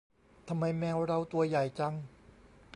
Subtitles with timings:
[0.47, 1.93] ทำไมแมวเราตัวใหญ่จัง